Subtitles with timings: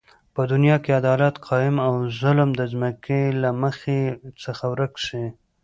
[0.33, 3.77] په دنیا کی عدالت قایم او ظلم د ځمکی له مخ
[4.43, 5.23] څخه ورک سی